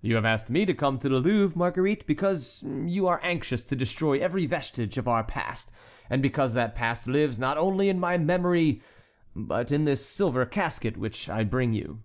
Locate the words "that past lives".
6.54-7.38